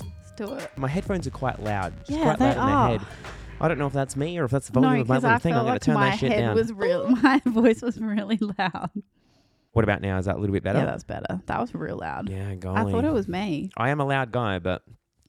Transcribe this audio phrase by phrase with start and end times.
[0.00, 0.70] Let's do it.
[0.76, 1.92] My headphones are quite loud.
[2.02, 2.92] It's Yeah, quite they loud in are.
[2.92, 3.08] the head.
[3.60, 5.22] I don't know if that's me or if that's the No, volume of my because
[5.24, 5.52] little I thing.
[5.54, 6.54] I'm going like to turn my that shit head down.
[6.54, 7.08] was real.
[7.22, 8.90] My voice was really loud.
[9.72, 10.18] What about now?
[10.18, 10.78] Is that a little bit better?
[10.80, 11.40] Yeah, that's better.
[11.46, 12.28] That was real loud.
[12.28, 12.92] Yeah, golly.
[12.92, 13.70] I thought it was me.
[13.76, 14.82] I am a loud guy, but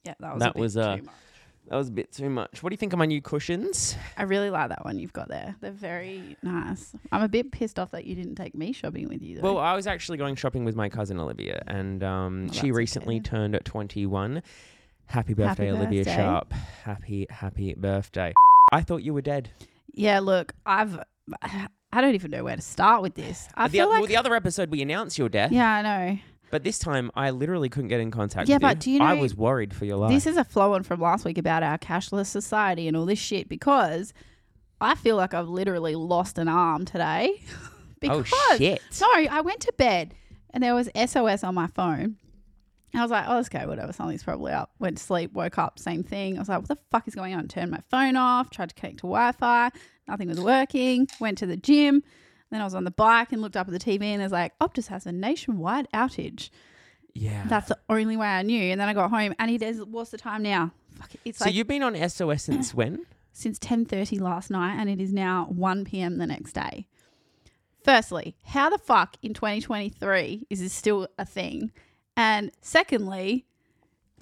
[0.03, 0.39] Yeah, that was.
[0.41, 1.15] That a bit was, uh, too much.
[1.69, 2.63] That was a bit too much.
[2.63, 3.95] What do you think of my new cushions?
[4.17, 5.55] I really like that one you've got there.
[5.61, 6.93] They're very nice.
[7.11, 9.37] I'm a bit pissed off that you didn't take me shopping with you.
[9.37, 9.41] Though.
[9.53, 13.15] Well, I was actually going shopping with my cousin Olivia, and um, Oh, she recently
[13.17, 13.23] okay.
[13.29, 14.41] turned at 21.
[15.07, 16.15] Happy birthday, Olivia birthday.
[16.15, 16.53] Sharp.
[16.83, 18.33] Happy, happy birthday.
[18.71, 19.49] I thought you were dead.
[19.93, 20.99] yeah, look, I've.
[21.93, 23.47] I don't even know where to start with this.
[23.55, 23.99] I the, feel like.
[23.99, 26.19] well, the other episode we announced your death, yeah, I know.
[26.49, 29.05] But this time I literally couldn't get in contact Yeah, with but do you know?
[29.05, 30.11] I was worried for your life.
[30.11, 33.19] This is a flow on from last week about our cashless society and all this
[33.19, 34.13] shit because
[34.79, 37.41] I feel like I've literally lost an arm today.
[38.03, 38.79] Oh, because oh, shit.
[39.01, 40.13] No, I went to bed
[40.51, 42.17] and there was SOS on my phone.
[42.93, 43.91] And I was like, oh, okay, whatever.
[43.91, 44.71] Something's probably up.
[44.77, 46.35] Went to sleep, woke up, same thing.
[46.35, 47.47] I was like, what the fuck is going on?
[47.47, 49.71] Turned my phone off, tried to connect to Wi Fi.
[50.07, 51.07] Nothing was working.
[51.19, 52.03] Went to the gym.
[52.49, 54.57] Then I was on the bike and looked up at the TV and there's like,
[54.59, 56.49] Optus has a nationwide outage.
[57.13, 57.45] Yeah.
[57.47, 58.71] That's the only way I knew.
[58.71, 60.71] And then I got home and it is, what's the time now?
[60.97, 61.21] Fuck it.
[61.25, 63.05] It's so like you've been on SOS since when?
[63.33, 66.17] since 10.30 last night and it is now 1 p.m.
[66.17, 66.87] the next day.
[67.83, 71.71] Firstly, how the fuck in 2023 is this still a thing?
[72.15, 73.45] And secondly,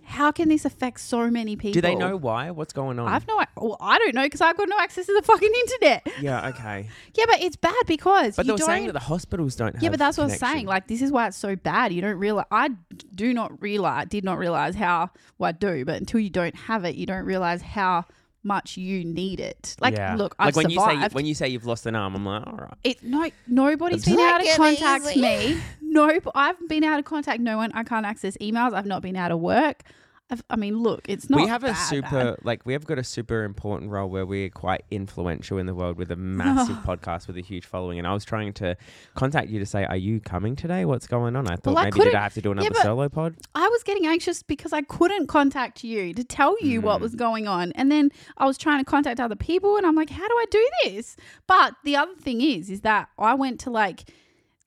[0.06, 1.73] how can this affect so many people?
[1.73, 2.52] Do they know why?
[2.52, 3.08] What's going on?
[3.08, 6.08] I've no, well, I don't know because I've got no access to the fucking internet.
[6.22, 6.88] yeah, okay.
[7.16, 8.67] Yeah, but it's bad because But you they were don't.
[8.67, 10.66] saying that the hospitals don't have yeah, but that's what I'm saying.
[10.67, 11.92] Like, this is why it's so bad.
[11.94, 12.45] You don't realize.
[12.52, 12.70] I
[13.16, 14.08] do not realize.
[14.08, 15.09] Did not realize how.
[15.38, 18.06] Well, I do, but until you don't have it, you don't realize how
[18.44, 19.75] much you need it.
[19.80, 20.16] Like, yeah.
[20.16, 21.02] look, I've like when survived.
[21.02, 22.73] you say when you say you've lost an arm, I'm like, all right.
[22.84, 25.22] it no nobody's Take been able to contact easy.
[25.22, 25.62] me.
[25.96, 27.72] Nope, I've been out of contact no one.
[27.74, 28.74] I can't access emails.
[28.74, 29.84] I've not been out of work.
[30.32, 31.40] I've, I mean, look, it's not.
[31.40, 32.36] we have a super bad.
[32.44, 35.98] like we have got a super important role where we're quite influential in the world
[35.98, 38.75] with a massive podcast with a huge following and i was trying to
[39.14, 41.84] contact you to say are you coming today what's going on i thought Well, I
[41.84, 44.42] maybe did couldn't- i have to do another but- solo pod I was getting anxious
[44.42, 47.02] because I couldn't contact you to tell you what Mm.
[47.02, 50.09] was going on, and then I was trying to contact other people, and I'm like,
[50.09, 51.16] how do I do this?
[51.46, 54.09] But the other thing is, is that I went to like,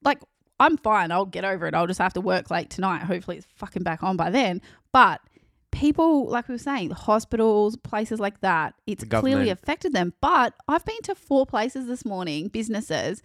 [0.04, 0.20] like
[0.60, 1.10] I'm fine.
[1.12, 1.74] I'll get over it.
[1.74, 3.02] I'll just have to work late tonight.
[3.02, 4.60] Hopefully, it's fucking back on by then.
[4.92, 5.20] But
[5.70, 10.14] people, like we were saying, hospitals, places like that, it's clearly affected them.
[10.20, 13.22] But I've been to four places this morning, businesses,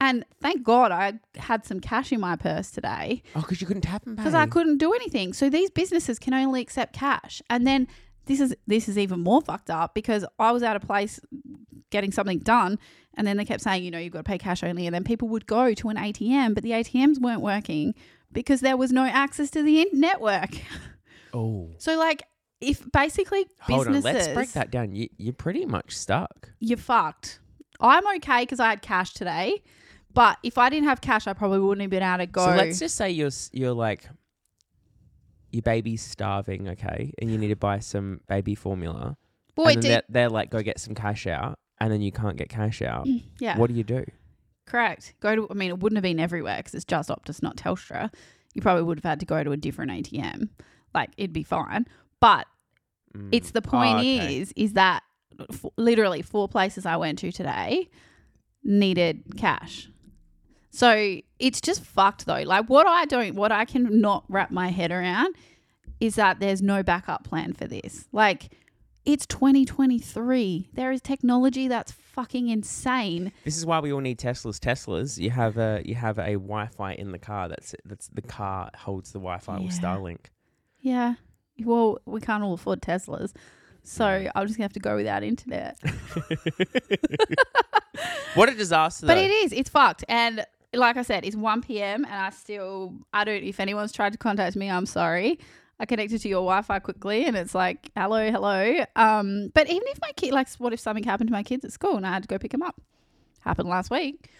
[0.00, 3.82] and thank God I had some cash in my purse today oh because you couldn't
[3.82, 5.32] tap them because I couldn't do anything.
[5.32, 7.40] So these businesses can only accept cash.
[7.48, 7.86] And then
[8.26, 11.20] this is this is even more fucked up because I was out of place
[11.90, 12.78] getting something done
[13.16, 15.04] and then they kept saying, you know, you've got to pay cash only and then
[15.04, 17.94] people would go to an ATM, but the ATMs weren't working
[18.32, 20.50] because there was no access to the network.
[21.34, 22.22] oh So like
[22.60, 26.78] if basically hold on businesses let's break that down you, you're pretty much stuck you're
[26.78, 27.40] fucked.
[27.80, 29.62] I'm okay because I had cash today,
[30.12, 32.44] but if I didn't have cash, I probably wouldn't have been able to go.
[32.46, 34.08] so let's just say you're you're like
[35.54, 39.16] your baby's starving okay and you need to buy some baby formula
[39.54, 42.12] Boy, and then did- they're, they're like go get some cash out and then you
[42.12, 43.06] can't get cash out
[43.38, 43.56] yeah.
[43.56, 44.04] what do you do
[44.66, 45.12] Correct.
[45.20, 45.46] Go to.
[45.50, 48.10] I mean, it wouldn't have been everywhere because it's just Optus, not Telstra.
[48.54, 50.48] You probably would have had to go to a different ATM.
[50.94, 51.86] Like it'd be fine.
[52.18, 52.46] But
[53.14, 53.28] Mm.
[53.30, 54.38] it's the Oh, point okay.
[54.38, 55.02] is is that
[55.38, 57.90] f- literally four places I went to today
[58.62, 59.90] needed cash.
[60.74, 62.42] So it's just fucked though.
[62.42, 65.36] Like what I don't, what I can not wrap my head around
[66.00, 68.08] is that there's no backup plan for this.
[68.10, 68.50] Like
[69.04, 70.70] it's 2023.
[70.72, 73.30] There is technology that's fucking insane.
[73.44, 74.58] This is why we all need Teslas.
[74.58, 77.48] Teslas, you have a you have a Wi-Fi in the car.
[77.48, 80.26] That's that's the car holds the Wi-Fi with Starlink.
[80.80, 81.14] Yeah.
[81.60, 83.32] Well, we can't all afford Teslas.
[83.84, 85.78] So I'm just going to have to go without internet.
[88.34, 89.06] What a disaster!
[89.06, 89.52] But it is.
[89.52, 90.04] It's fucked.
[90.08, 90.44] And
[90.76, 92.04] like I said, it's 1 p.m.
[92.04, 95.38] and I still, I don't, if anyone's tried to contact me, I'm sorry.
[95.80, 98.84] I connected to your Wi Fi quickly and it's like, hello, hello.
[98.96, 101.72] Um, but even if my kid, like, what if something happened to my kids at
[101.72, 102.80] school and I had to go pick them up?
[103.40, 104.30] Happened last week.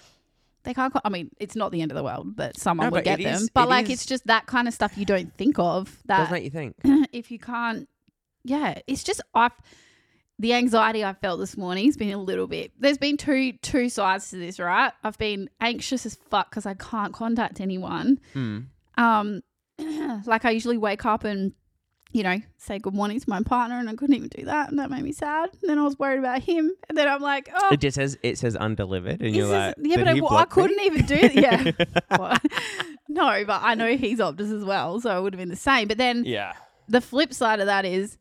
[0.63, 2.91] They can't, co- I mean, it's not the end of the world that someone No,
[2.93, 3.35] would get them.
[3.35, 5.99] is- but it like, is- it's just that kind of stuff you don't think of
[6.07, 6.77] That does make you think.
[7.13, 7.89] if you can't
[8.47, 9.49] yeah it's just i
[10.45, 13.89] the anxiety i felt this morning has been a little bit there's been two two
[13.89, 18.59] sides to this right i've been anxious as fuck because i can't contact anyone Hmm.
[18.99, 19.41] um
[20.27, 21.53] like i usually wake up and
[22.13, 24.79] you know say good morning to my partner and i couldn't even do that and
[24.79, 27.49] that made me sad and then i was worried about him and then i'm like
[27.55, 30.37] oh It just says it says undelivered, and you're is- like, yeah, but I, well,
[30.37, 31.35] I couldn't even do it.
[31.35, 32.37] Yeah.
[33.09, 35.87] No, but I know he's Optus as well, so it would have been the same.
[35.89, 36.55] But then Yeah.
[36.89, 38.17] the flip side of that is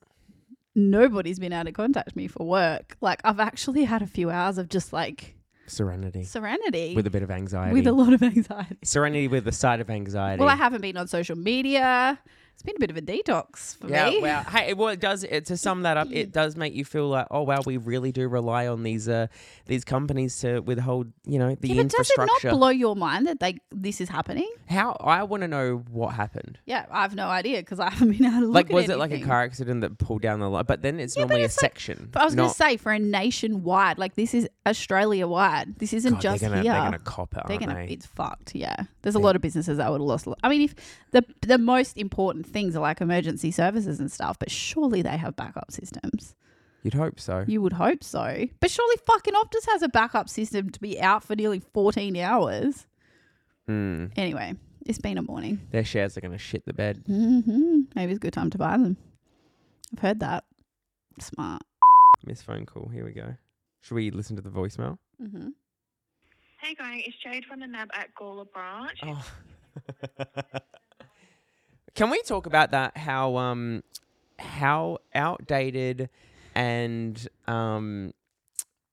[0.75, 2.97] nobody's been able to contact me for work.
[3.01, 5.35] Like I've actually had a few hours of just like
[5.65, 7.73] Serenity serenity with a bit of anxiety.
[7.73, 8.77] with a lot of anxiety.
[8.83, 10.39] Serenity with the side of anxiety.
[10.41, 12.19] Well, I haven't been on social media.
[12.53, 14.21] It's been a bit of a detox for yeah, me.
[14.21, 15.23] well, hey, well, it does.
[15.23, 18.11] It, to sum that up, it does make you feel like, oh wow, we really
[18.11, 19.27] do rely on these uh
[19.65, 22.51] these companies to withhold, you know, the yeah, but does it infrastructure.
[22.51, 24.49] not blow your mind that they this is happening?
[24.67, 26.59] How I want to know what happened.
[26.65, 28.97] Yeah, I have no idea because I haven't been able to look Like, was it
[28.97, 30.63] like a car accident that pulled down the line?
[30.65, 32.09] But then it's Yeah, normally a like- section.
[32.11, 35.77] But I was going to say for a nationwide, like this is Australia wide.
[35.79, 36.71] This isn't God, just they're gonna, here.
[36.71, 37.87] They're gonna cop it, They're gonna, they?
[37.87, 38.55] it's fucked.
[38.55, 40.25] Yeah, there's a lot of businesses that would have lost.
[40.27, 40.75] a lot- I mean, if
[41.11, 45.35] the the most important things are like emergency services and stuff, but surely they have
[45.35, 46.35] backup systems.
[46.83, 47.45] You'd hope so.
[47.47, 51.23] You would hope so, but surely fucking Optus has a backup system to be out
[51.23, 52.87] for nearly 14 hours.
[53.69, 54.11] Mm.
[54.17, 54.55] Anyway,
[54.85, 55.61] it's been a morning.
[55.71, 57.03] Their shares are gonna shit the bed.
[57.07, 58.97] hmm Maybe it's a good time to buy them.
[59.93, 60.43] I've heard that.
[61.19, 61.61] Smart.
[62.25, 62.89] Miss phone call.
[62.89, 63.35] Here we go.
[63.81, 64.97] Should we listen to the voicemail?
[65.21, 65.49] Mm-hmm.
[66.61, 68.97] Hey guys, it's Jade from the NAB at Gawler Branch.
[69.03, 69.25] Oh.
[71.95, 72.97] Can we talk about that?
[72.97, 73.83] How um,
[74.39, 76.09] how outdated
[76.55, 78.13] and um,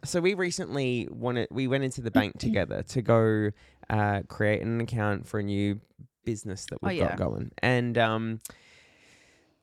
[0.05, 3.51] so we recently wanted we went into the bank together to go
[3.89, 5.81] uh, create an account for a new
[6.25, 7.09] business that Oh, we've yeah.
[7.11, 8.41] got going, and um.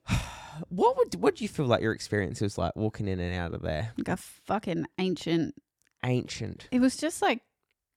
[0.70, 3.54] What would what do you feel like your experience was like walking in and out
[3.54, 3.92] of there?
[3.96, 5.54] Like a fucking ancient.
[6.04, 7.42] Ancient, It was just like,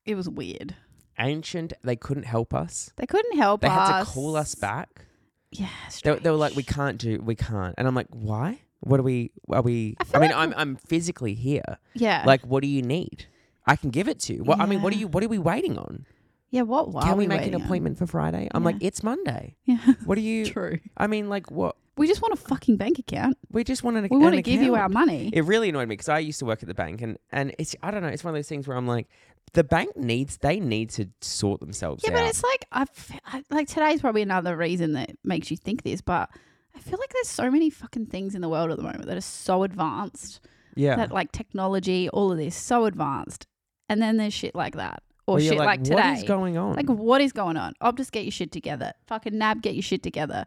[0.04, 0.74] it was weird.
[1.18, 1.72] ancient.
[1.82, 2.92] They couldn't help us.
[2.96, 3.88] They couldn't help They us.
[3.88, 5.06] had to call us back.
[5.52, 5.68] Yeah,
[6.04, 7.74] They, they were like, we can't do, we can't.
[7.76, 8.60] And I'm like, why?
[8.80, 11.78] What are we, are we, I I, mean, like I'm, I'm physically here.
[11.94, 12.22] Yeah.
[12.26, 13.26] Like, what do you need?
[13.66, 14.44] I can give it to you.
[14.44, 16.06] What, I mean, what are you, what are we waiting on?
[16.50, 16.62] yeah.
[16.62, 16.90] What?
[16.90, 17.62] Why can are we, make an waiting on?
[17.62, 18.48] appointment for Friday?
[18.52, 19.56] I'm like, it's Monday.
[19.64, 19.78] Yeah.
[20.04, 20.78] What are you, True.
[20.96, 21.76] I mean, like, what?
[22.00, 23.36] We just want a fucking bank account.
[23.52, 25.28] We just want an We want to give you our money.
[25.34, 27.76] It really annoyed me because I used to work at the bank and, and it's,
[27.82, 29.06] I don't know, it's one of those things where I'm like,
[29.52, 32.14] the bank needs, they need to sort themselves yeah, out.
[32.14, 36.00] but it's like I've I, like today's probably another reason that makes you think this,
[36.00, 36.30] but
[36.74, 39.18] I feel like there's so many fucking things in the world at the moment that
[39.18, 40.40] are so advanced
[40.76, 40.96] yeah.
[40.96, 43.46] that like technology, all of this, so advanced,
[43.90, 45.96] and then there's shit like that or you're shit like, today.
[45.96, 46.76] What is going on?
[46.76, 47.74] Like, what is going on?
[47.82, 48.94] Optus, get your shit together.
[49.06, 50.46] Fucking NAB, get your shit together.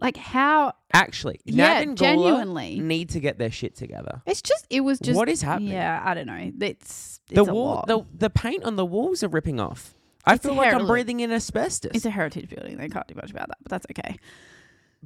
[0.00, 0.72] Like, how?
[0.92, 2.80] Actually, Yeah, Nab and Gawler genuinely.
[2.80, 4.22] need to get their shit together.
[4.26, 5.16] It's just, it was just.
[5.16, 5.72] what is happening?
[5.72, 6.50] Yeah, I don't know.
[6.60, 7.86] It's, it's the a wall, lot.
[7.86, 9.94] the the paint on the walls are ripping off.
[10.24, 11.92] I It's feel like I'm breathing in asbestos.
[11.94, 12.76] It's a heritage building.
[12.78, 14.16] They can't do much about that, but that's okay.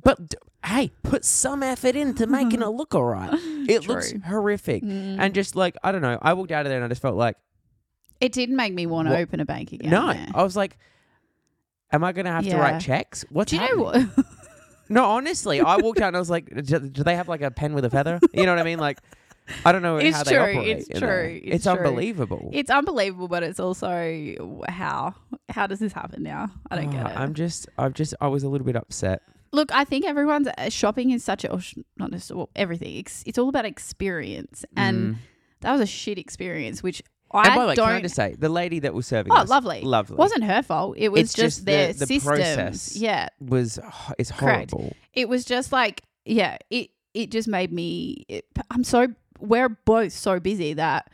[0.03, 3.31] but d- hey, put some effort into making it look all right.
[3.69, 4.21] It looks True.
[4.21, 5.17] horrific, Mm.
[5.21, 7.17] and just like I don't know, I walked out of there and I just felt
[7.17, 7.37] like
[8.21, 9.91] It did make me want to What- open a bank again.
[9.91, 10.13] no.
[10.13, 10.27] there.
[10.35, 10.77] I was like,
[11.93, 12.59] am I going to have to Yeah.
[12.59, 13.25] write checks?
[13.31, 13.87] What's Do you happening?
[13.87, 14.27] know what?
[14.89, 17.51] No, honestly, I walked out and I was like, do, do they have like a
[17.51, 18.21] pen with a feather?
[18.33, 18.79] You know what I mean?
[18.79, 18.99] Like,
[19.65, 20.69] I don't know It's how true, they operate.
[20.79, 21.25] it's true, there.
[21.29, 21.73] it's It's, true.
[21.73, 22.51] unbelievable.
[22.53, 25.15] it's unbelievable, but it's also how
[25.51, 26.51] how does this happen now?
[26.71, 27.17] I don't get Ah, it.
[27.19, 29.21] I'm just, I'm just, I was a little bit upset.
[29.53, 32.97] Look, I think everyone's uh, shopping is such a or sh- not just well, everything.
[32.97, 35.17] It's, it's all about experience, and Mm.
[35.61, 37.03] that was a shit experience, which
[37.43, 37.87] And I by the way, don't.
[37.89, 39.81] can I just say, the lady that was serving oh, us, lovely.
[39.83, 40.97] lovely, wasn't her fault.
[40.99, 42.25] It was It's just, just their the- the systems.
[42.25, 42.97] process.
[42.97, 44.71] Yeah, was h- is Correct.
[44.73, 44.95] horrible.
[45.13, 46.59] it was just like yeah.
[46.71, 48.25] It it just made me.
[48.29, 49.09] It, I'm so
[49.41, 51.11] we're both so busy that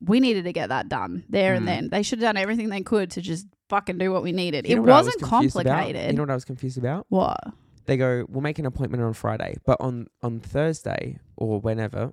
[0.00, 1.66] we needed to get that done there and Mm.
[1.66, 1.88] then.
[1.90, 4.66] They should have done everything they could to just fucking do what we needed.
[4.68, 5.30] You it know I was wasn't about?
[5.30, 6.10] complicated.
[6.10, 7.06] You know what I was confused about?
[7.08, 7.38] what?
[7.86, 12.12] They go, we'll make an appointment on Friday, but on on Thursday or whenever,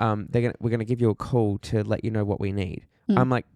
[0.00, 2.50] um, they're gonna we're gonna give you a call to let you know what we
[2.50, 2.84] need.
[3.10, 3.18] Mm.
[3.18, 3.46] I'm like,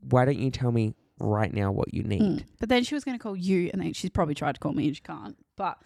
[0.00, 2.22] why don't you tell me right now what you need?
[2.22, 2.44] Mm.
[2.60, 4.72] But then she was going to call you, and then she's probably tried to call
[4.72, 5.36] me, and she can't.
[5.56, 5.78] But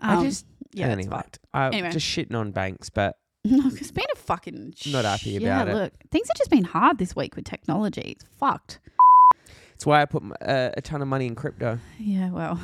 [0.00, 1.38] I um, just yeah, anyway, fucked.
[1.54, 1.90] I Anyway.
[1.90, 5.72] just shitting on banks, but Look, it's been a fucking Not happy sh- about yeah,
[5.72, 5.76] it.
[5.76, 8.16] Look, things have just been hard this week with technology.
[8.16, 8.80] It's fucked.
[9.74, 11.78] it's why I put uh, a ton of money in crypto.
[11.98, 12.60] Yeah, well,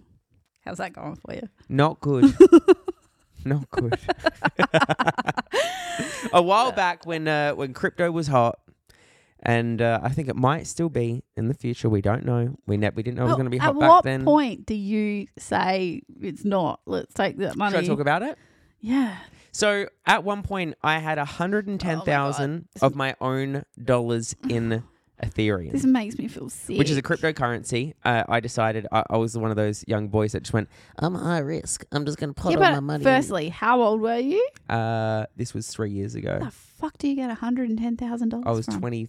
[0.64, 1.42] how's that going for you?
[1.68, 2.34] Not good.
[3.44, 3.98] Not good.
[6.32, 8.58] a while back when uh, when crypto was hot,
[9.44, 11.88] and uh, I think it might still be in the future.
[11.88, 12.56] We don't know.
[12.66, 14.66] We ne- we didn't know it was going to be At hot back what point
[14.66, 16.80] do you say it's not?
[16.86, 17.76] Let's take that money.
[17.76, 18.38] Should I talk about it?
[18.80, 19.16] yeah.
[19.52, 24.34] So at one point, I had hundred and ten thousand Oh of my own dollars
[24.48, 24.82] in
[25.22, 25.70] Ethereum.
[25.70, 26.76] This makes me feel sick.
[26.76, 27.94] which is a cryptocurrency.
[28.04, 31.14] Uh, I decided I, I was one of those young boys that just went, "I'm
[31.14, 31.84] high risk.
[31.92, 34.44] I'm just going to put Yeah, all my money." in." firstly, how old were you?
[34.68, 36.38] uh, this was three years ago.
[36.40, 38.44] How the fuck do you get hundred and ten thousand dollars?
[38.46, 39.08] I was twenty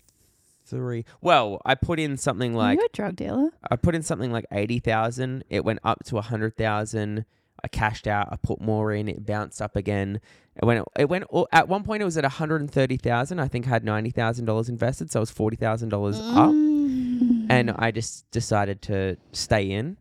[0.66, 1.06] three.
[1.22, 3.50] Well, I put in something like You're a drug dealer.
[3.70, 5.44] I put in something like eighty thousand.
[5.50, 7.26] It went up to a hundred thousand.
[7.64, 8.28] I cashed out.
[8.32, 9.08] I put more in.
[9.08, 10.20] It bounced up again.
[10.56, 10.86] It went.
[10.98, 11.26] It went.
[11.52, 13.40] At one point, it was at one hundred and thirty thousand.
[13.40, 16.50] I think I had ninety thousand dollars invested, so it was forty thousand dollars up.
[16.52, 17.48] Mm.
[17.50, 19.98] And I just decided to stay in.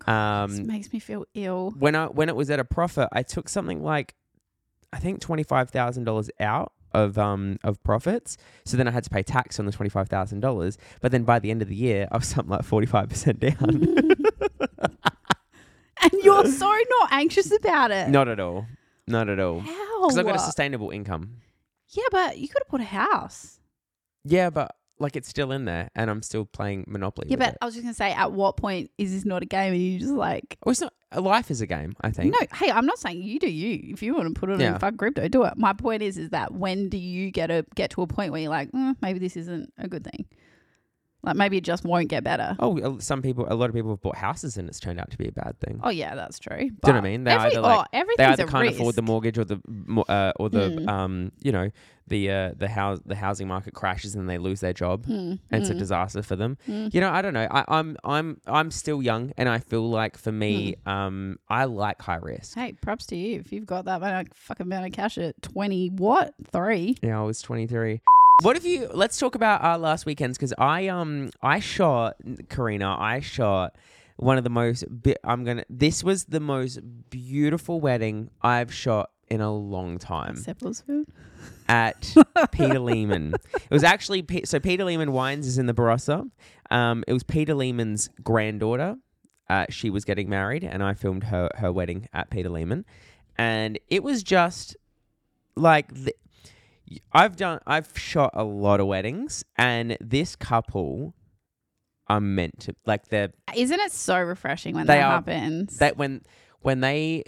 [0.00, 1.72] this Um, makes me feel ill.
[1.78, 4.14] when I when it was at a profit, I took something like,
[4.92, 8.36] I think twenty five thousand dollars out of um of profits.
[8.64, 10.78] So then I had to pay tax on the twenty five thousand dollars.
[11.00, 13.40] But then by the end of the year, I was something like forty five percent
[13.40, 14.04] down.
[16.00, 16.66] And you're so
[17.00, 18.08] not anxious about it.
[18.08, 18.66] Not at all.
[19.08, 19.60] Not at all.
[19.60, 20.00] How?
[20.02, 21.38] Because I've got a sustainable income.
[21.88, 23.58] yeah, but you could have bought a house.
[24.24, 27.28] Yeah, but like it's still in there, and I'm still playing Monopoly.
[27.30, 27.58] Yeah, but it.
[27.60, 29.72] I was just gonna say, at what point is this not a game?
[29.72, 30.92] And you just like, Well, it's not.
[31.16, 31.94] Life is a game.
[32.02, 32.34] I think.
[32.38, 33.92] no, hey, I'm not saying you do you.
[33.94, 34.74] If you want to put it Yeah.
[34.74, 35.54] in fuck crypto, do it.
[35.56, 38.40] My point is, is that when do you get a get to a point where
[38.42, 40.26] you're like, mm, maybe this isn't a good thing.
[41.22, 42.54] Like maybe it just won't get better.
[42.60, 45.10] Oh, uh, some people, a lot of people have bought houses, and it's turned out
[45.10, 45.80] to be a bad thing.
[45.82, 46.56] Oh yeah, that's true.
[46.58, 47.24] Do you know what I mean?
[47.24, 49.56] They every, either, like- oh, they either can't afford the mortgage or the
[50.08, 50.88] uh, or the Mm.
[50.88, 51.70] um you know
[52.08, 55.60] the uh, the house the housing market crashes and they lose their job Mm, and
[55.62, 56.56] it's a mm, disaster for them.
[56.68, 56.92] mm.
[56.92, 57.46] You know, I don't know.
[57.50, 60.88] I, I'm I'm I'm still young and I feel like for me, Hmm.
[60.90, 62.54] um, I like high risk.
[62.56, 65.40] Hey, props to you if you've got that amount of fucking amount of cash at
[65.42, 66.96] twenty what three.
[67.02, 68.00] Yeah, I was 23.
[68.42, 68.88] What if you?
[68.94, 72.16] Let's talk about our last weekends because I um I shot
[72.48, 72.96] Karina.
[72.98, 73.74] I shot
[74.16, 74.84] one of the most.
[74.88, 75.64] Bi- I'm gonna.
[75.68, 76.78] This was the most
[77.10, 80.36] beautiful wedding I've shot in a long time.
[80.36, 81.06] Food.
[81.68, 82.14] at
[82.52, 83.34] Peter Lehmann.
[83.54, 86.28] It was actually Pe- so Peter Lehmann Wines is in the Barossa.
[86.70, 88.96] Um, it was Peter Lehmann's granddaughter.
[89.50, 92.84] Uh, she was getting married, and I filmed her her wedding at Peter Lehmann,
[93.36, 94.76] and it was just
[95.56, 96.14] like the,
[97.12, 97.60] I've done.
[97.66, 101.14] I've shot a lot of weddings, and this couple
[102.08, 105.78] are meant to like they're Isn't it so refreshing when They that are- happens?
[105.78, 106.22] that when
[106.60, 107.24] when they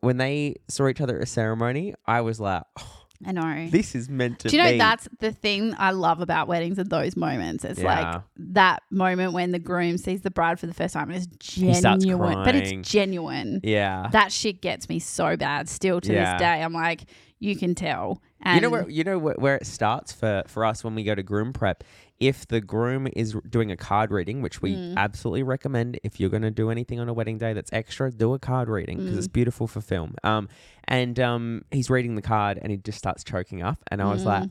[0.00, 3.68] when they saw each other at a ceremony, I was like, oh, I know.
[3.70, 4.78] this is meant to Do you know be.
[4.78, 7.64] that's the thing I love about weddings and those moments?
[7.64, 8.12] It's Yeah.
[8.12, 11.78] like that moment when the groom sees the bride for the first time and it's
[11.78, 12.34] starts genuine.
[12.44, 12.80] But crying.
[12.80, 13.60] it's genuine.
[13.64, 14.08] yeah.
[14.12, 16.32] That shit gets me so bad still to Yeah.
[16.34, 16.62] this day.
[16.62, 17.06] I'm like,
[17.40, 18.22] you can tell.
[18.40, 21.02] And you know where you know where, where it starts for for us when we
[21.02, 21.82] go to groom prep.
[22.20, 24.96] If the groom is doing a card reading, which we Mm.
[24.96, 28.34] absolutely recommend, if you're going to do anything on a wedding day that's extra, do
[28.34, 29.18] a card reading because Mm.
[29.18, 30.14] it's beautiful for film.
[30.24, 30.48] Um,
[30.84, 34.24] and um, he's reading the card and he just starts choking up, and I was
[34.24, 34.50] like,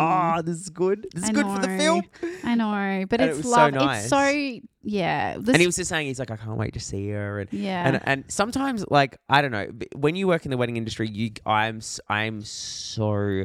[0.00, 1.06] Ah, "Oh, this is good.
[1.14, 1.78] This is I good for the know.
[1.78, 2.02] film."
[2.42, 3.72] I know, but And it it's was so love.
[3.74, 4.00] nice.
[4.00, 5.34] It's so yeah.
[5.36, 7.86] And he was just saying, "He's like, I can't wait to see her." And yeah.
[7.86, 11.30] and and sometimes like I don't know when you work in the wedding industry, you
[11.46, 13.44] I'm I'm so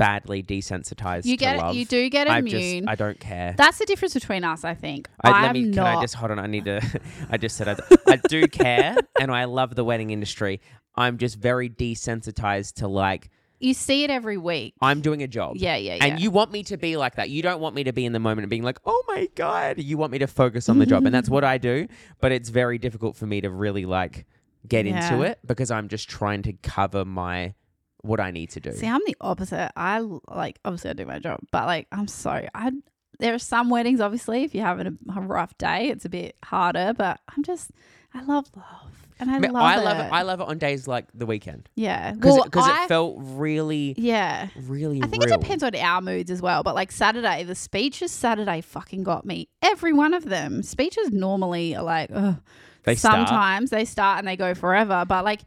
[0.00, 1.26] badly desensitized.
[1.26, 1.74] you to get love.
[1.74, 2.84] you do get I immune.
[2.84, 3.54] just I don't care.
[3.56, 5.10] That's the difference between us, I think.
[5.22, 5.70] I, let me.
[5.70, 5.78] Can.
[5.80, 6.38] I just hold on?
[6.38, 6.80] I need to.
[7.30, 7.76] I just said I,
[8.06, 10.62] I do care, and I love the wedding industry.
[10.96, 14.74] I'm just very desensitized to like you see it every week.
[14.80, 15.56] I'm doing a job.
[15.56, 16.04] Yeah, yeah, yeah.
[16.06, 17.28] And you want me to be like that.
[17.28, 19.78] You don't want me to be in the moment and being like, "Oh my god."
[19.78, 21.86] You want me to focus on the job, and that's what I do.
[22.20, 24.24] But it's very difficult for me to really like
[24.66, 27.54] get into it because I'm just trying to cover my
[28.02, 28.72] what I need to do.
[28.72, 29.72] See, I'm the opposite.
[29.76, 32.72] I like obviously I do my job, but like I'm so I.
[33.18, 36.94] There are some weddings, obviously, if you're having a, rough day, it's a bit harder.
[36.96, 37.70] But I'm just,
[38.14, 39.84] I love love, and I, I, mean, love I it.
[39.84, 40.08] love it.
[40.10, 44.48] I love it on days like the weekend yeah, because well, it felt really, yeah.
[44.56, 45.02] really.
[45.02, 45.34] I think real.
[45.34, 46.62] it depends on our moods as well.
[46.62, 49.48] But like Saturday, the speeches Saturday fucking got me.
[49.60, 50.62] Every one of them.
[50.62, 52.40] Speeches normally are like, ugh.
[52.84, 53.28] They start.
[53.28, 55.40] sometimes they start and they go forever, but like,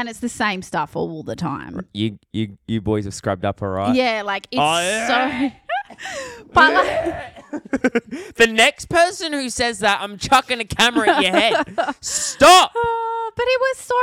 [0.00, 1.86] and it's the same stuff all the time.
[1.94, 3.94] You you you boys have scrubbed up, all right.
[3.94, 5.50] Yeah, like it's Oh, yeah.
[5.50, 5.56] so.
[6.52, 7.50] but like,
[8.36, 11.94] the next person who says that, I'm chucking a camera at your head.
[12.00, 12.72] Stop.
[12.76, 13.94] oh, but it was so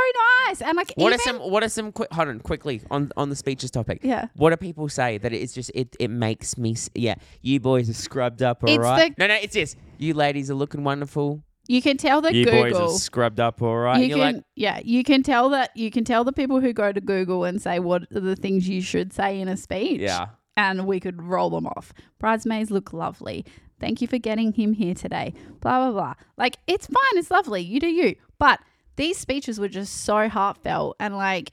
[0.48, 1.50] nice, and like, What even, are some?
[1.50, 1.92] What are some?
[1.92, 4.00] Quick, hold on, quickly on on the speeches topic.
[4.02, 4.26] Yeah.
[4.36, 5.96] What do people say that it's just it?
[5.98, 6.72] It makes me.
[6.72, 9.06] s- Yeah, you boys are scrubbed up, all right.
[9.08, 9.76] It's the- no, no, it's this.
[9.98, 11.42] You ladies are looking wonderful.
[11.68, 12.90] You can tell that you boys Google.
[12.90, 14.02] are scrubbed up, all right.
[14.02, 16.92] you can, like, yeah, you can tell that you can tell the people who go
[16.92, 20.00] to Google and say what are the things you should say in a speech.
[20.00, 20.28] yeah.
[20.56, 21.92] and we could roll them off.
[22.18, 23.44] Bridesmaids look lovely.
[23.80, 25.34] Thank you for getting him here today.
[25.60, 26.14] Blah blah blah.
[26.36, 27.62] Like it's fine, it's lovely.
[27.62, 28.16] You do you.
[28.38, 28.58] But
[28.96, 31.52] these speeches were just so heartfelt and like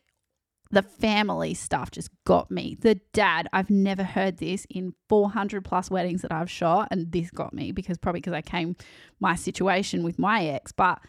[0.75, 2.75] the family stuff just got me.
[2.77, 7.31] The dad, I've never heard this in 400 plus weddings that I've shot and this
[7.31, 8.75] got me because probably because I came
[9.21, 10.99] my situation with my ex, but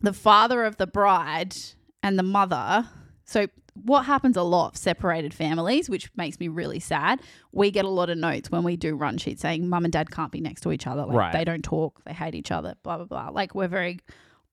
[0.00, 1.56] the father of the bride
[2.04, 2.86] and the mother.
[3.24, 7.20] So what happens a lot separated families, which makes me really sad.
[7.50, 10.12] We get a lot of notes when we do run sheets saying mum and dad
[10.12, 11.04] can't be next to each other.
[11.04, 11.32] Like Right.
[11.32, 13.30] they don't talk, they hate each other, blah blah blah.
[13.30, 13.98] Like we're very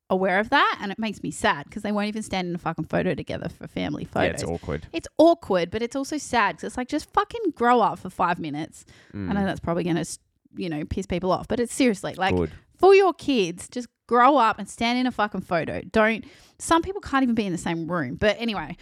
[0.10, 2.60] aware of that, and it makes me sad because they won't even stand in a
[2.60, 4.42] fucking photo together for family Yeah, photos.
[4.42, 4.88] it's awkward.
[4.94, 8.40] It's awkward, but it's also sad because it's like just fucking grow up for five
[8.40, 8.86] minutes.
[9.14, 9.34] I Mm.
[9.34, 10.20] know that's probably going to,
[10.58, 12.52] you know, piss people off, but it's seriously like Good.
[12.78, 15.82] for your kids, just grow up and stand in a fucking photo.
[15.92, 16.24] Don't.
[16.60, 18.16] Some people can't even be in the same room.
[18.16, 18.78] But anyway,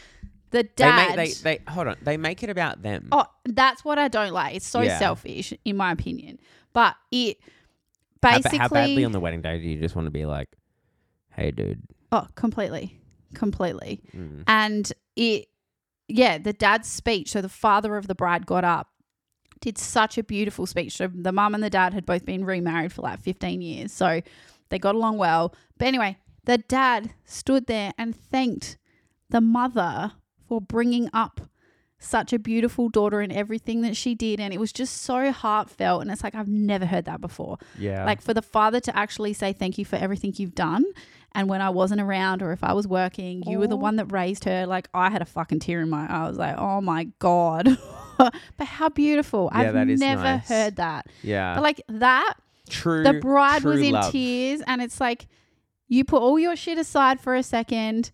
[0.52, 1.16] the They dad.
[1.16, 1.96] make they, they hold on.
[2.02, 3.08] They make it about them.
[3.14, 4.56] oh, that's what I don't like.
[4.58, 5.00] It's so Yeah.
[5.00, 6.40] selfish, in my opinion.
[6.74, 7.38] But it
[8.22, 8.58] how, basically.
[8.60, 10.50] how badly on the wedding day do you just want to be like,
[11.36, 11.82] hey, dude?
[12.14, 13.00] oh, completely,
[13.34, 14.02] completely.
[14.16, 14.44] Mm.
[14.48, 15.48] And it,
[16.08, 17.32] yeah, the dad's speech.
[17.32, 18.90] So the father of the bride got up,
[19.60, 20.94] did such a beautiful speech.
[20.94, 23.92] So the mum and the dad had both been remarried for like 15 years.
[23.92, 24.22] So
[24.70, 25.56] they got along well.
[25.78, 28.78] But anyway, the dad stood there and thanked
[29.30, 30.14] the mother
[30.48, 31.42] for bringing up
[32.04, 34.40] such a beautiful daughter and everything that she did.
[34.40, 36.02] And it was just so heartfelt.
[36.02, 37.58] And it's like, I've never heard that before.
[37.80, 38.06] Yeah.
[38.06, 40.84] Like for the father to actually say thank you for everything you've done.
[41.36, 44.12] And when I wasn't around or if I was working, you were the one that
[44.12, 44.68] raised her.
[44.68, 46.26] Like I had a fucking tear in my eye.
[46.26, 47.78] I was like, oh my God.
[48.18, 49.50] but how beautiful.
[49.52, 50.48] Yeah, I've never nice.
[50.48, 51.08] heard that.
[51.24, 51.56] yeah.
[51.56, 52.36] But like that,
[52.70, 53.04] true.
[53.04, 54.12] the bride true was in love.
[54.12, 55.28] tears and it's like
[55.88, 58.12] you put all your shit aside for a second.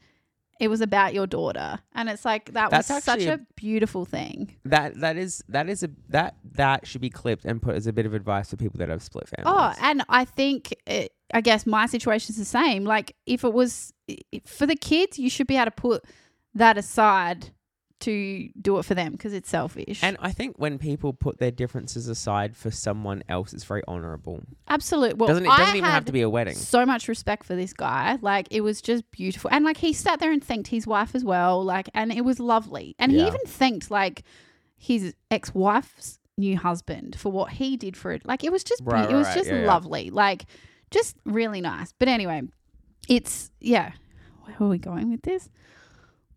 [0.60, 1.80] It was about your daughter.
[1.94, 4.56] And it's like that That's was such a, a- beautiful thing.
[4.66, 7.94] That that is that is a that that should be clipped and put as a
[7.94, 9.54] bit of advice for people that have split families.
[9.58, 12.84] Oh, and I think it, I guess my situation's the same.
[12.84, 13.94] Like if it was
[14.46, 16.04] for the kids, you should be able to put
[16.56, 17.52] that aside
[18.02, 20.02] to do it for them because it's selfish.
[20.02, 24.42] And I think when people put their differences aside for someone else, it's very honourable.
[24.70, 25.16] Absolutely.
[25.16, 26.56] Well, doesn't it doesn't even have to be a wedding.
[26.56, 28.18] So much respect for this guy.
[28.22, 31.26] Like it was just beautiful, and like he sat there and thanked his wife as
[31.26, 31.64] well.
[31.64, 32.96] Like, and it was lovely.
[33.00, 34.24] And he even thanked like
[34.78, 38.26] his ex-wife's new husband for what he did for it.
[38.26, 39.68] Like it was just, be- Right, it was right, just yeah, yeah.
[39.68, 40.10] lovely.
[40.10, 40.46] Like
[40.92, 41.94] just really nice.
[41.98, 42.42] But anyway,
[43.08, 43.92] it's yeah.
[44.44, 45.50] Where are we going with this?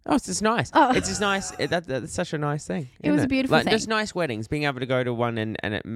[0.05, 0.71] Oh, it's just nice.
[0.75, 0.93] Oh.
[0.93, 1.53] It's just nice.
[1.61, 2.89] It, that, that's such a nice thing.
[3.01, 4.49] It was a beautiful like, Just nice weddings.
[4.49, 5.87] Being able to go to one and and it,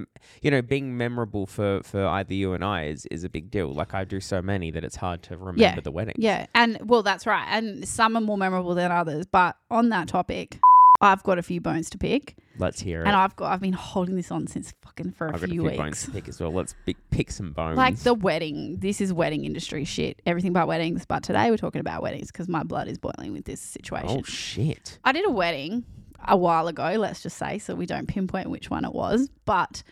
[0.43, 3.73] you know being memorable for for either you and I is is a big deal.
[3.73, 5.81] Like I do so many that it's hard to remember Yeah.
[5.81, 6.15] the wedding.
[6.19, 7.47] Yeah, and well, that's right.
[7.51, 9.27] And some are more memorable than others.
[9.27, 10.61] But on that topic,
[11.01, 13.07] I've got a few bones to pick, Let's hear it.
[13.07, 15.47] and I've got I've been holding this on since fucking for a I've got a
[15.49, 15.77] few few weeks.
[15.77, 16.53] bones to pick as well.
[16.53, 17.77] Let's pick, pick some bones.
[17.77, 18.79] Like the wedding.
[18.79, 20.23] This is wedding industry shit.
[20.25, 21.05] Everything about weddings.
[21.05, 24.09] But today we're talking about weddings because my blood is boiling with this situation.
[24.11, 24.99] oh shit.
[25.05, 25.85] I did a wedding
[26.27, 29.29] a while ago, let's just say, so we don't pinpoint which one it was.
[29.45, 29.83] But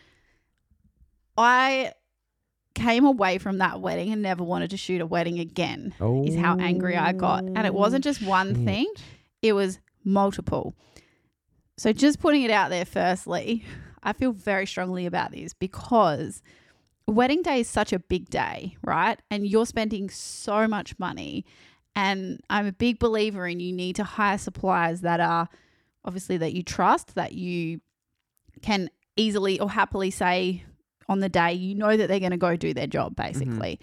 [1.37, 1.91] I
[2.73, 5.93] came away from that wedding and never wanted to shoot a wedding again,
[6.25, 7.43] is how angry I got.
[7.43, 8.65] And it wasn't just one Oh, shit.
[8.65, 8.93] thing,
[9.41, 10.75] it was multiple.
[11.77, 13.65] So just putting it out there, firstly,
[14.01, 16.41] I feel very strongly about this because
[17.07, 19.19] wedding day is such a big day, right?
[19.29, 21.45] And you're spending so much money.
[21.95, 25.49] And I'm a big believer in you need to hire suppliers that are
[26.03, 27.81] obviously that you trust, that you
[28.61, 30.63] can easily or happily say
[31.07, 33.27] on the day, you know that they're going to go do their job, mm-hmm.
[33.27, 33.79] basically.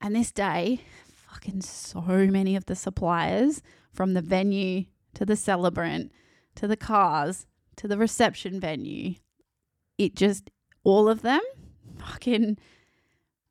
[0.00, 3.62] And this day, fucking so many of the suppliers
[3.92, 4.84] from the venue
[5.14, 6.12] to the celebrant
[6.56, 9.14] to the cars to the reception venue,
[9.98, 10.50] it just,
[10.84, 11.40] all of them
[11.98, 12.58] fucking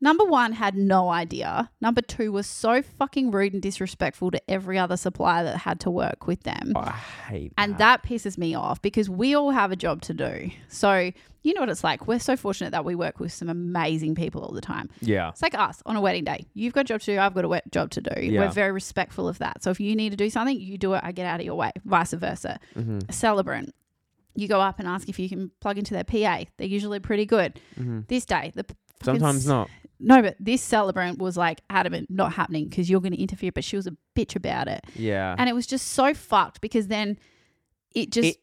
[0.01, 4.77] number one had no idea number two was so fucking rude and disrespectful to every
[4.77, 6.91] other supplier that had to work with them Oh, I
[7.29, 7.63] hate that.
[7.63, 11.11] and that pisses me off because we all have a job to do so
[11.43, 14.41] you know what it's like we're so fortunate that we work with some amazing people
[14.43, 15.29] all the time Yeah.
[15.29, 17.45] it's like us on a wedding day you've got a job to do i've got
[17.45, 18.41] a we- job to do Yeah.
[18.41, 21.01] we're very respectful of that so if you need to do something you do it
[21.03, 22.99] i get out of your way vice versa Mm-hmm.
[23.09, 23.73] a celebrant
[24.35, 27.25] you go up and ask if you can plug into their pa they're usually pretty
[27.25, 28.01] good Mm-hmm.
[28.07, 28.65] this day the
[29.03, 29.67] Sometimes not.
[30.01, 33.51] No, but this celebrant was like adamant, not happening because you're going to interfere.
[33.51, 35.35] But she was a bitch about it, Yeah.
[35.37, 37.17] and it was just so fucked because then
[37.95, 38.29] it just.
[38.29, 38.37] It-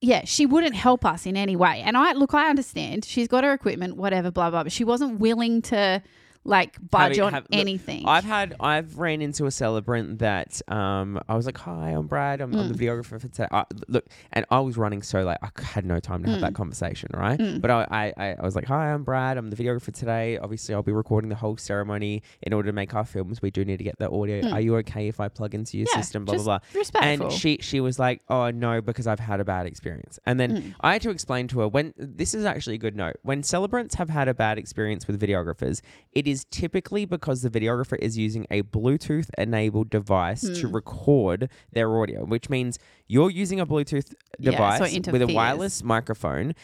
[0.00, 1.80] yeah, she wouldn't help us in any way.
[1.82, 3.06] And I look, I understand.
[3.06, 4.62] She's got her equipment, whatever, blah blah.
[4.62, 6.02] But she wasn't willing to
[6.44, 8.04] like budge on have- look, anything.
[8.06, 12.40] I've had I've ran into a celebrant that um I was like, "Hi, I'm Brad.
[12.40, 12.78] I'm, I'm the Mm.
[12.78, 16.22] videographer for today." I, look, and I was running so late, I had no time
[16.24, 16.42] to have Mm.
[16.42, 17.38] that conversation, right?
[17.38, 17.60] Mm.
[17.60, 19.38] But I, I I- was like, "Hi, I'm Brad.
[19.38, 20.36] I'm the videographer today.
[20.38, 22.22] Obviously, I'll be recording the whole ceremony.
[22.42, 24.42] In order to make our films, we do need to get the audio.
[24.42, 24.52] Mm.
[24.52, 26.78] Are you okay if I plug into your Yeah, system?" Blah just blah blah.
[26.78, 27.26] respectful.
[27.26, 30.50] And she she was like, "Oh no, because I've had a bad experience." And then
[30.56, 30.74] Mm.
[30.80, 33.16] I had to explain to her when this is actually a good note.
[33.22, 35.80] When celebrants have had a bad experience with videographers,
[36.12, 40.74] it is typically because the videographer is using a Bluetooth enabled device to Hmm.
[40.74, 45.84] record their audio, which means you're using a Bluetooth Yeah, so device with a wireless
[45.84, 46.54] microphone.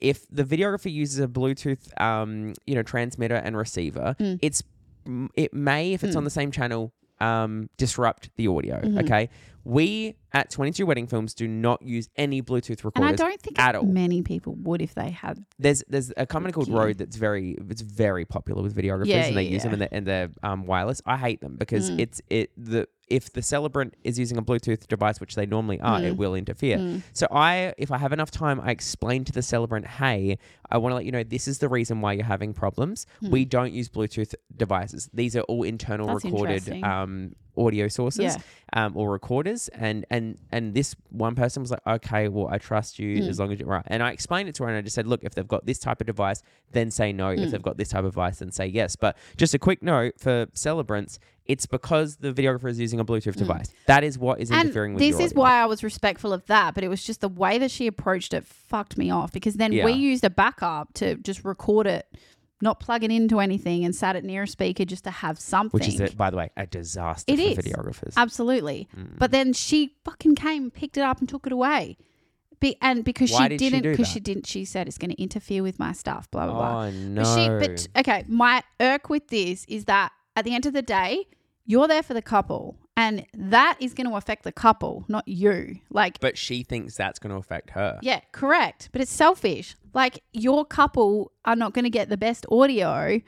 [0.00, 4.38] If the videographer uses a Bluetooth, um, you know, transmitter and receiver, Mm.
[4.40, 4.62] it's
[5.34, 6.18] it may, if it's Mm.
[6.18, 8.78] on the same channel, um, disrupt the audio.
[8.80, 9.02] Mhm.
[9.04, 9.30] Okay,
[9.68, 12.94] we at Twenty Two Wedding Films do not use any Bluetooth recorders.
[12.96, 13.84] And I don't think at all.
[13.84, 15.44] many people would if they had.
[15.58, 16.68] there's there's a company called.
[16.70, 19.82] Rode that's very it's very popular with videographers Yeah, and they yeah, use them and
[19.82, 21.02] they're, and they're um, wireless.
[21.06, 22.00] I hate them because Mm.
[22.00, 26.02] it's it the if the celebrant is using a Bluetooth device, which they normally are,
[26.02, 26.16] it Mm.
[26.18, 26.76] will interfere.
[26.76, 27.02] Mm.
[27.14, 30.36] So I, if I have enough time, I explain to the celebrant, hey,
[30.70, 33.06] I want to let you know this is the reason why you're having problems.
[33.22, 33.30] Mm.
[33.30, 35.08] We don't use Bluetooth devices.
[35.14, 38.36] These are all internal That's recorded um, audio sources Yeah.
[38.72, 39.68] um, or recorders.
[39.68, 43.28] And and and this one person was like, okay, well, I trust you Mm.
[43.28, 43.84] as long as you're right.
[43.88, 45.78] And I explained it to her and I just said, look, if they've got this
[45.78, 46.42] type of device,
[46.72, 47.30] then say no.
[47.30, 47.50] If Mm.
[47.50, 48.96] they've got this type of device, then say yes.
[48.96, 51.18] But just a quick note for celebrants.
[51.46, 53.72] It's because the videographer is using a Bluetooth device.
[53.86, 54.54] That is what is Mm.
[54.54, 55.40] And interfering with this is audio.
[55.40, 58.34] why I was respectful of that, but it was just the way that she approached
[58.34, 59.86] it fucked me off because then Yeah.
[59.86, 62.06] we used a backup to just record it,
[62.60, 65.78] not plug it into anything, and sat it near a speaker just to have something.
[65.78, 67.66] Which is, a, by the way, a disaster It for is.
[67.66, 68.14] videographers.
[68.16, 68.88] Absolutely.
[68.96, 69.18] Mm.
[69.18, 71.96] But then she fucking came, picked it up, and took it away.
[72.60, 74.12] Be, and because Why she did didn't, because that?
[74.12, 76.28] she didn't, she said it's going to interfere with my stuff.
[76.32, 76.84] Blah blah blah.
[76.86, 77.22] Oh no!
[77.22, 77.48] But she,
[77.94, 81.26] but okay, my irk with this is that at the end of the day,
[81.64, 85.76] you're there for the couple, and that is going to affect the couple, not you.
[85.90, 87.98] Like, But she thinks that's going to affect her.
[88.02, 88.88] yeah, correct.
[88.92, 89.76] But it's selfish.
[89.94, 93.20] Like, your couple are not going to get the best audio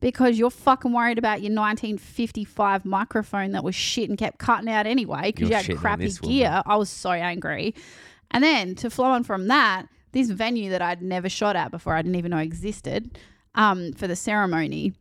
[0.00, 4.86] because you're fucking worried about your 1955 microphone that was shit and kept cutting out
[4.86, 6.36] anyway because You're shitting had on crappy this woman.
[6.36, 6.62] gear.
[6.64, 7.74] I was so angry.
[8.30, 11.94] And then to flow on from that, this venue that I'd never shot at before,
[11.94, 13.18] I didn't even know existed,
[13.54, 14.92] um, for the ceremony,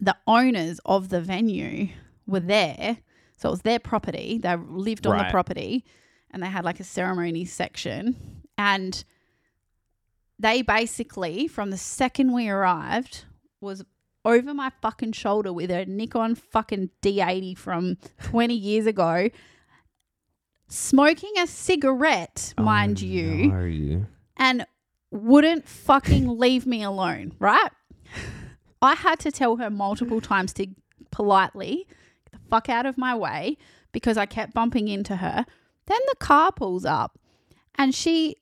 [0.00, 1.88] the owners of the venue
[2.26, 2.98] were there.
[3.38, 4.38] So it was their property.
[4.42, 5.30] They lived on the Right.
[5.32, 5.84] property
[6.30, 8.42] and they had like a ceremony section.
[8.58, 9.02] And
[10.38, 13.24] they basically, from the second we arrived,
[13.60, 13.84] was
[14.24, 19.30] over my fucking shoulder with a Nikon fucking D80 from 20 years ago,
[20.68, 24.06] smoking a cigarette, oh, mind Oh, you, no.
[24.36, 24.66] and
[25.10, 27.70] wouldn't fucking leave me alone, right?
[28.82, 30.66] I had to tell her multiple times to
[31.10, 31.86] politely
[32.48, 33.56] fuck out of my way
[33.92, 35.44] because I kept bumping into her.
[35.86, 37.18] Then the car pulls up
[37.76, 38.36] and she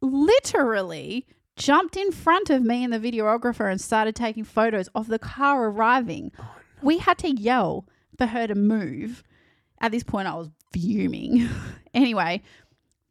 [0.00, 5.18] literally jumped in front of me and the videographer and started taking photos of the
[5.18, 6.32] car arriving.
[6.38, 7.86] Oh, we had to yell
[8.18, 9.22] for her to move.
[9.80, 11.48] At this point, I was fuming.
[11.94, 12.42] anyway,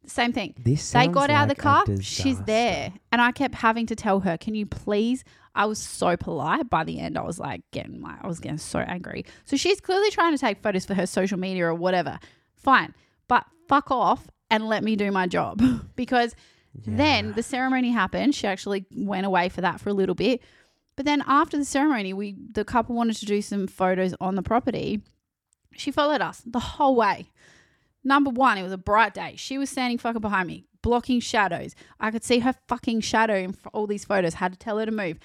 [0.06, 0.54] same thing.
[0.58, 1.84] This They got out of the car.
[2.00, 2.92] She's there.
[3.10, 5.24] And I kept having to tell her, can you please?
[5.54, 6.70] I was so polite.
[6.70, 9.24] By the end, I was like getting my, I was getting so angry.
[9.44, 12.18] So she's clearly trying to take photos for her social media or whatever.
[12.56, 12.94] Fine.
[13.28, 15.62] But fuck off and let me do my job.
[15.96, 16.34] because
[16.74, 18.34] then the ceremony happened.
[18.34, 20.40] She actually went away for that for a little bit.
[20.96, 24.42] But then after the ceremony, we the couple wanted to do some photos on the
[24.42, 25.02] property.
[25.74, 27.30] She followed us the whole way.
[28.04, 29.34] Number one, it was a bright day.
[29.36, 31.74] She was standing fucking behind me, blocking shadows.
[32.00, 34.34] I could see her fucking shadow in all these photos.
[34.34, 35.18] Had to tell her to move.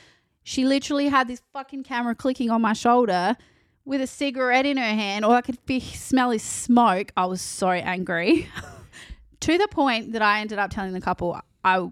[0.44, 3.36] She literally had this fucking camera clicking on my shoulder
[3.84, 5.26] with a cigarette in her hand.
[5.26, 7.12] All I could be, smell is smoke.
[7.18, 8.48] I was so angry.
[9.42, 11.90] to the point that I ended up telling the couple, I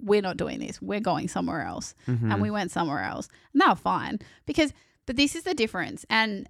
[0.00, 0.80] we're not doing this.
[0.80, 1.94] We're going somewhere else.
[2.06, 2.30] Mm-hmm.
[2.30, 3.28] And we went somewhere else.
[3.52, 4.20] And they were fine.
[4.46, 4.72] Because
[5.06, 6.04] but this is the difference.
[6.10, 6.48] And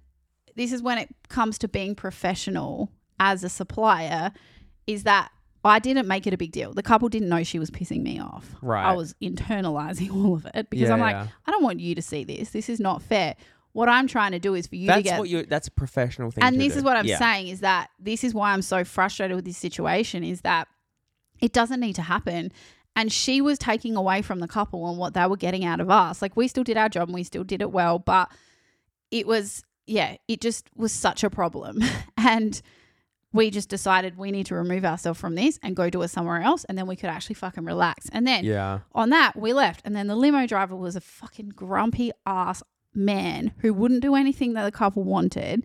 [0.55, 4.31] this is when it comes to being professional as a supplier,
[4.87, 5.29] is that
[5.63, 6.73] I didn't make it a big deal.
[6.73, 8.55] The couple didn't know she was pissing me off.
[8.61, 8.85] Right.
[8.85, 11.27] I was internalizing all of it because Yeah, I'm like, yeah.
[11.45, 12.51] I don't want you to see this.
[12.51, 13.35] This is not fair.
[13.73, 15.43] What I'm trying to do is for you to get what you.
[15.45, 16.43] That's a professional thing.
[16.43, 16.79] and this do.
[16.79, 17.19] is what I'm Yeah.
[17.19, 20.67] saying is that this is why I'm so frustrated with this situation is that
[21.39, 22.51] it doesn't need to happen.
[22.95, 25.89] And she was taking away from the couple and what they were getting out of
[25.89, 26.21] us.
[26.21, 28.29] Like we still did our job and we still did it well, but
[29.11, 31.79] it was yeah, it just was such a problem.
[32.17, 32.61] and
[33.31, 36.41] we just decided we need to remove ourselves from this and go do it somewhere
[36.41, 38.07] else and then we could actually fucking relax.
[38.11, 38.79] And then Yeah.
[38.93, 39.81] on that, we left.
[39.85, 42.63] And then the limo driver was a fucking grumpy ass
[42.95, 45.63] man who wouldn't do anything that the couple wanted,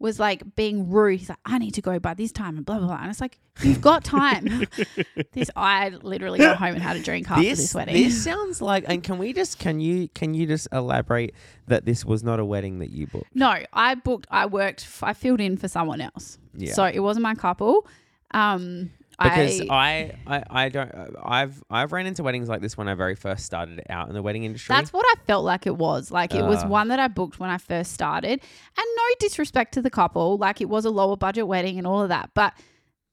[0.00, 1.20] was like being rude.
[1.20, 2.98] He's like, I need to go by this time and blah, blah, blah.
[3.02, 4.66] And it's like, you've got time.
[5.32, 7.94] this, I literally got home and had a drink after this, wedding.
[7.94, 8.84] This sounds like.
[8.88, 9.58] And can we just?
[9.58, 10.08] Can you?
[10.08, 11.34] Can you just elaborate
[11.68, 13.36] that this was not a wedding that you booked?
[13.36, 16.38] no, I booked, I worked, I filled in for someone else.
[16.54, 16.72] Yeah.
[16.72, 17.86] So it wasn't my couple.
[18.32, 18.90] Um,
[19.22, 20.90] Because I, I, I, don't.
[21.22, 24.22] I've I've ran into weddings like this when I very first started out in the
[24.22, 24.74] wedding industry.
[24.74, 26.10] That's what I felt like it was.
[26.10, 26.68] Like it was Uh.
[26.68, 28.30] one that I booked when I first started.
[28.32, 32.02] And no disrespect to the couple, like it was a lower budget wedding and all
[32.02, 32.30] of that.
[32.34, 32.54] But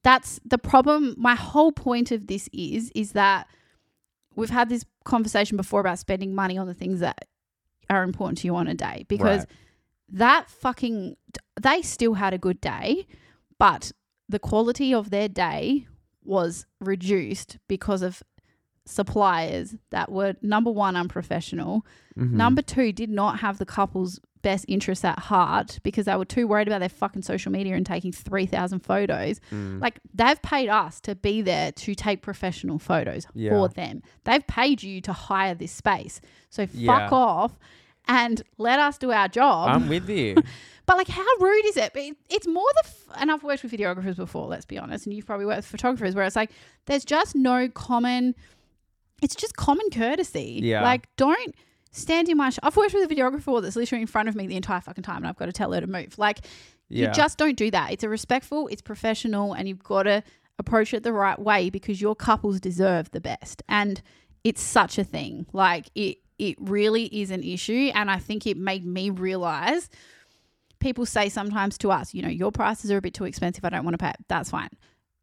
[0.02, 1.14] that's the problem.
[1.18, 3.46] My whole point of this is is that
[4.34, 7.26] we've had this conversation before about spending money on the things that
[7.90, 9.48] are important to you on a day because Right.
[10.10, 11.16] that fucking
[11.60, 13.06] they still had a good day,
[13.58, 13.92] but
[14.28, 15.86] the quality of their day
[16.28, 18.22] was reduced because of
[18.86, 21.84] suppliers that were number one unprofessional
[22.16, 22.30] Mhm.
[22.32, 26.46] number two did not have the couple's best interests at heart because they were too
[26.48, 29.80] worried about their fucking social media and taking 3000 photos Mm.
[29.82, 33.50] like they've paid us to be there to take professional photos Yeah.
[33.50, 37.08] for them they've paid you to hire this space so fuck Yeah.
[37.12, 37.58] off
[38.06, 40.36] and let us do our job I'm with you.
[40.88, 41.92] but like, how rude is it?
[41.92, 44.48] But it- it's more the f- and I've worked with videographers before.
[44.48, 46.50] Let's be honest, and you've probably worked with photographers where it's like
[46.86, 48.34] there's just no common.
[49.22, 50.60] It's just common courtesy.
[50.62, 50.82] Yeah.
[50.82, 51.54] Like, don't
[51.92, 52.50] stand in my.
[52.50, 55.04] Sh- I've worked with a videographer that's literally in front of me the entire fucking
[55.04, 56.18] time, and I've got to tell her to move.
[56.18, 56.40] Like,
[56.88, 57.08] Yeah.
[57.08, 57.92] you just don't do that.
[57.92, 60.22] It's a respectful, it's professional, and you've got to
[60.58, 63.62] approach it the right way because your couples deserve the best.
[63.68, 64.00] And
[64.44, 65.46] it's such a thing.
[65.52, 69.88] Like it it really is an issue and I think it made me realize
[70.80, 73.70] people say sometimes to us, you know, your prices are a bit too expensive, I
[73.70, 74.10] don't want to pay.
[74.10, 74.70] it." That's fine.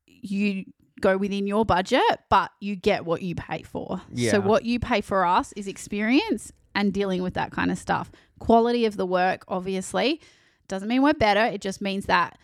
[0.07, 0.65] You
[1.01, 4.01] go within your budget, but you get what you pay for.
[4.11, 4.31] Yeah.
[4.31, 8.11] So what you pay for us is experience and dealing with that kind of stuff.
[8.39, 10.21] Quality of the work, obviously,
[10.67, 11.45] doesn't mean we're better.
[11.45, 12.37] It just means that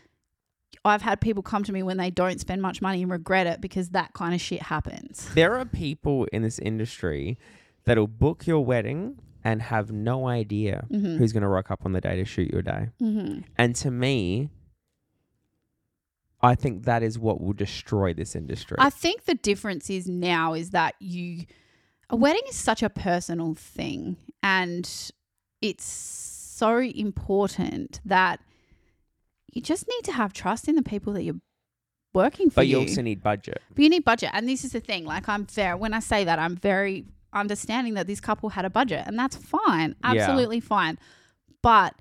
[0.83, 3.61] I've had people come to me when they don't spend much money and regret it
[3.61, 5.29] because that kind of shit happens.
[5.33, 7.37] there are people in this industry
[7.85, 11.17] that'll book your wedding and have no idea Mhm.
[11.17, 12.89] who's going to rock up on the day to shoot your day.
[13.01, 13.39] Mm-hmm.
[13.57, 14.49] And to me,
[16.41, 18.77] I think that is what will destroy this industry.
[18.79, 21.45] I think the difference is now is that you
[22.09, 24.89] a wedding is such a personal thing and
[25.61, 28.41] it's so important that
[29.53, 31.39] you just need to have trust in the people that you're
[32.13, 32.87] working for but you you.
[32.87, 33.61] also need budget.
[33.73, 34.31] But you need budget.
[34.33, 35.05] And this is the thing.
[35.05, 38.69] Like I'm fair when I say that, I'm very understanding that this couple had a
[38.69, 39.95] budget and that's fine.
[40.03, 40.11] Yeah.
[40.11, 40.97] Absolutely fine.
[41.61, 41.95] But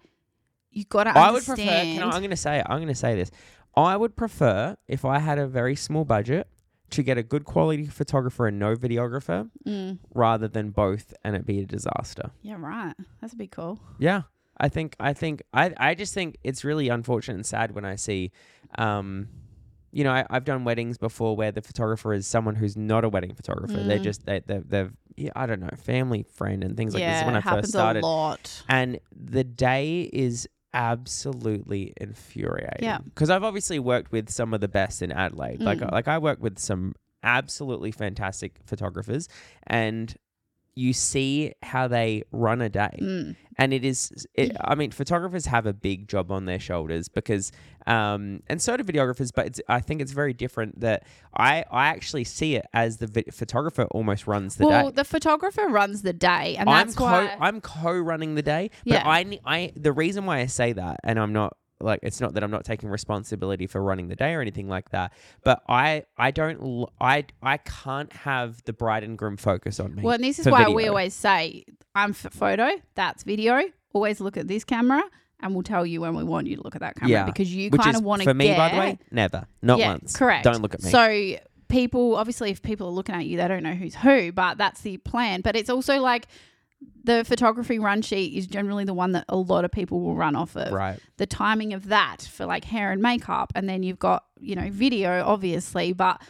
[0.70, 1.62] you gotta I would prefer.
[1.62, 2.58] Can I, I'm going to say.
[2.60, 3.30] it, I'm going to say this.
[3.76, 6.48] I would prefer if I had a very small budget
[6.90, 11.46] to get a good quality photographer and no videographer, Mm, rather than both, and it
[11.46, 12.30] be a disaster.
[12.42, 12.94] yeah, right.
[13.20, 13.78] That's a bit cool.
[13.98, 14.22] Yeah,
[14.58, 14.96] I think.
[14.98, 15.42] I think.
[15.52, 15.72] I.
[15.76, 18.32] I just think it's really unfortunate and sad when I see.
[18.78, 19.28] Um,
[19.92, 23.08] you know, I, I've done weddings before where the photographer is someone who's not a
[23.08, 23.82] wedding photographer.
[23.82, 24.02] They're Mm.
[24.04, 27.26] just they they they've yeah, I don't know family friend and things like yeah, this.
[27.26, 28.62] When I happens first started, a lot.
[28.68, 32.82] and the day is absolutely infuriating.
[32.84, 32.98] Yeah.
[32.98, 35.60] because I've obviously worked with some of the best in Adelaide.
[35.60, 35.92] Like Mm.
[35.92, 39.28] like I work with some absolutely fantastic photographers,
[39.66, 40.14] and
[40.74, 43.36] you see how they run a day, Mm.
[43.58, 44.26] and it is.
[44.34, 47.52] It, I mean, photographers have a big job on their shoulders because,
[47.86, 49.30] um, and so do videographers.
[49.34, 51.04] But it's, I think it's very different that
[51.36, 54.70] I I actually see it as the vi- photographer almost runs the day.
[54.70, 54.94] well, day.
[54.96, 57.36] the photographer runs the day, and I'm that's co why.
[57.40, 59.08] I'm co-running the day, but Yeah.
[59.08, 62.42] I, I, the reason why I say that, and I'm not like it's not that
[62.44, 65.12] I'm not taking responsibility for running the day or anything like that,
[65.44, 70.02] but I I don't I I can't have the bride and groom focus on me.
[70.02, 71.64] well, and this is why we always say,
[71.94, 73.62] "I'm photo, that's video."
[73.92, 75.02] Always look at this camera,
[75.40, 77.24] and we'll tell you when we want you to look at that camera Yeah.
[77.24, 78.56] because you kind of want to for me get.
[78.56, 80.16] by the way, never, not yeah, once.
[80.16, 80.44] Correct.
[80.44, 80.90] Don't look at me.
[80.90, 81.36] So
[81.68, 84.82] people, obviously, if people are looking at you, they don't know who's who, but that's
[84.82, 85.40] the plan.
[85.40, 86.26] But it's also like
[87.04, 90.36] the photography run sheet is generally the one that a lot of people will run
[90.36, 90.72] off of.
[90.72, 90.98] right.
[91.16, 94.68] The timing of that for like hair and makeup, and then you've got you know
[94.70, 96.20] video, obviously, but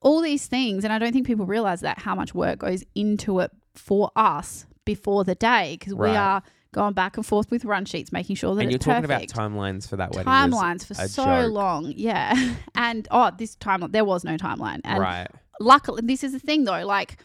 [0.00, 3.40] all these things, and I don't think people realize that how much work goes into
[3.40, 6.42] it for us before the day because we are
[6.72, 9.50] going back and forth with run sheets, making sure that And you're talking perfect about
[9.52, 10.30] timelines for that wedding.
[10.30, 11.52] timelines for so joke.
[11.52, 11.92] long.
[11.96, 12.54] Yeah.
[12.74, 14.80] And oh, this timeline there was no timeline.
[14.84, 15.28] And right.
[15.60, 17.18] luckily this is the thing though, like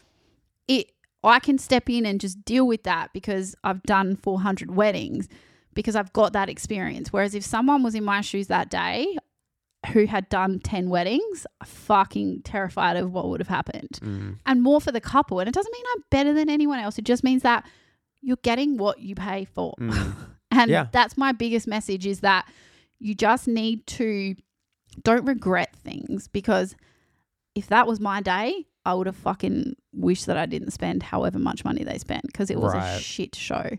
[0.67, 0.91] it
[1.29, 5.27] I can step in and just deal with that because I've done 400 weddings
[5.73, 7.11] because I've got that experience.
[7.11, 9.17] Whereas if someone was in my shoes that day
[9.93, 13.99] who had done 10 weddings, I'm fucking terrified of what would have happened.
[14.01, 14.37] Mm.
[14.45, 15.39] And more for the couple.
[15.39, 16.97] And it doesn't mean I'm better than anyone else.
[16.97, 17.65] It just means that
[18.21, 19.73] you're getting what you pay for.
[19.79, 20.13] Mm.
[20.51, 20.87] And Yeah.
[20.93, 22.47] that's my biggest message is that
[22.99, 24.35] you just need to
[25.03, 26.77] don't regret things because
[27.55, 31.39] if that was my day, I would have fucking wished that I didn't spend however
[31.39, 33.69] much money they spent because it was a shit show.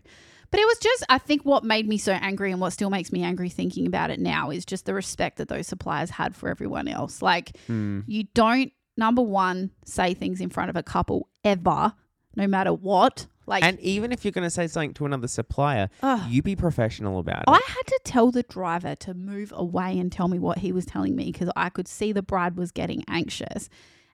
[0.49, 3.11] But it was just, I think what made me so angry and what still makes
[3.11, 6.47] me angry thinking about it now is just the respect that those suppliers had for
[6.49, 7.21] everyone else.
[7.21, 8.03] Like, Mm.
[8.07, 11.93] you don't, number one, say things in front of a couple ever,
[12.37, 13.27] no matter what.
[13.45, 16.29] Like, And even if you're going to say something to another supplier, ugh.
[16.29, 17.45] you be professional about it.
[17.49, 20.85] I had to tell the driver to move away and tell me what he was
[20.85, 23.69] telling me because I could see the bride was getting anxious.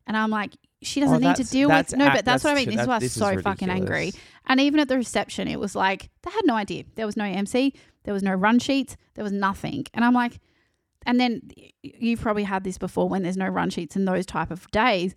[0.07, 0.53] And I'm like,
[0.83, 2.69] she doesn't need to deal with no, but that's, what I mean.
[2.69, 4.13] This is why I was so fucking angry.
[4.45, 6.83] And even at the reception, it was like they had no idea.
[6.95, 9.85] There was no MC, there was no run sheets, there was nothing.
[9.93, 10.39] And I'm like,
[11.05, 11.41] and then
[11.81, 15.15] you've probably had this before when there's no run sheets in those type of days.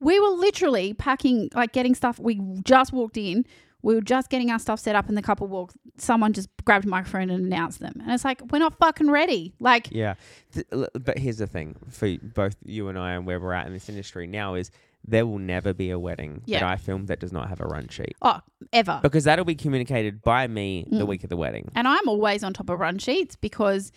[0.00, 2.18] We were literally packing, like getting stuff.
[2.18, 3.46] We just walked in.
[3.82, 5.76] We were just getting our stuff set up, and the couple walked.
[5.98, 9.54] Someone just grabbed a microphone and announced them, and it's like we're not fucking ready.
[9.60, 10.14] Like, Yeah,
[10.52, 10.66] Th-
[11.00, 13.88] but here's the thing for both you and I and where we're at in this
[13.88, 14.70] industry now is
[15.08, 17.86] there will never be a wedding that I film that does not have a run
[17.88, 18.40] sheet oh,
[18.72, 18.98] ever.
[19.02, 21.08] because that'll be communicated by me the Mm.
[21.08, 21.70] week of the wedding.
[21.76, 23.92] And I'm always on top of run sheets because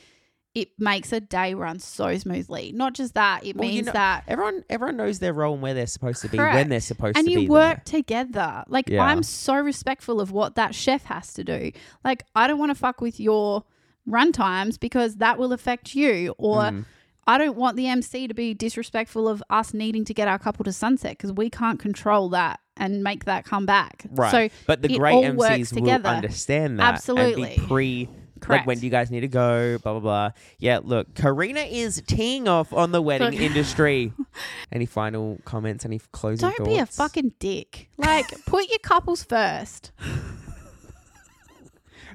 [0.62, 2.72] it makes a day run so smoothly.
[2.74, 5.62] Not just that, it Well, you means know- that Everyone, everyone knows their role and
[5.62, 7.34] where they're supposed to be when they're supposed and to be.
[7.36, 8.64] And you work together.
[8.68, 9.04] Like Yeah.
[9.04, 11.72] I'm so respectful of what that chef has to do.
[12.04, 13.64] Like I don't want to fuck with your
[14.06, 16.62] run times because that will affect you or.
[16.64, 16.86] Mm.
[17.28, 20.66] I don't want the MC to be disrespectful of us needing to get our couple
[20.66, 24.08] to sunset because we can't control that and make that come back.
[24.10, 24.32] Right.
[24.32, 26.96] So but the great MCs will understand that.
[26.96, 27.54] Absolutely.
[27.54, 28.10] And be pre.
[28.40, 28.62] Correct.
[28.62, 29.78] Like when do you guys need to go?
[29.80, 30.32] Blah blah blah.
[30.58, 33.42] Yeah, look, Karina is teeing off on the wedding Look.
[33.42, 34.14] industry.
[34.72, 35.86] any final comments?
[35.86, 36.58] Any closing thoughts?
[36.58, 36.78] don't thoughts?
[36.78, 37.90] be a fucking dick.
[37.98, 39.92] Like put your couples first.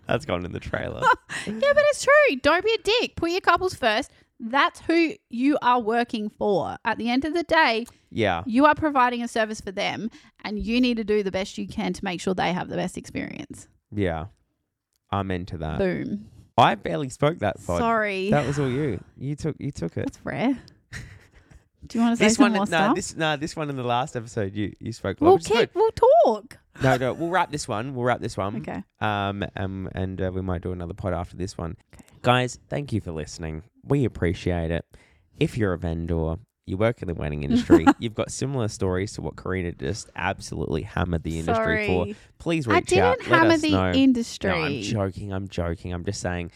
[0.07, 1.01] That's gone in the trailer.
[1.47, 2.37] Yeah, but it's true.
[2.43, 3.17] Don't be a dick.
[3.17, 4.11] Put your couples first.
[4.39, 6.77] That's who you are working for.
[6.85, 8.43] At the end of the day, yeah.
[8.47, 10.11] you are providing a service for them
[10.45, 12.77] and you need to do the best you can to make sure they have the
[12.77, 13.69] best experience.
[13.95, 14.27] Yeah.
[15.14, 15.79] I'm into that.
[15.79, 16.27] Boom.
[16.57, 17.79] I barely spoke that far.
[17.81, 18.31] Sorry.
[18.31, 19.03] That was all you.
[19.18, 20.05] You took you took it.
[20.07, 20.57] That's rare.
[21.87, 22.94] Do you want to say This some one more no, stuff?
[22.96, 25.31] this no, this one in the last episode you you spoke a lot.
[25.31, 25.70] we'll is good.
[25.74, 25.90] we'll
[26.24, 26.59] talk.
[26.83, 27.94] No, no, we'll wrap this one.
[27.94, 28.57] We'll wrap this one.
[28.57, 28.83] Okay.
[29.00, 31.77] Um, um, and uh, we might do another pod after this one.
[31.94, 32.03] Okay.
[32.22, 33.62] Guys, thank you for listening.
[33.85, 34.85] We appreciate it.
[35.38, 39.22] If you're a vendor, you work in the wedding industry, you've got similar stories to
[39.22, 42.05] what Karina just absolutely hammered the industry for.
[42.05, 42.16] Sorry.
[42.38, 43.18] Please I didn't out.
[43.18, 43.92] Let hammer us the know.
[43.92, 44.50] industry.
[44.50, 45.33] No, I'm joking.
[45.33, 45.92] I'm joking.
[45.92, 46.50] I'm just saying.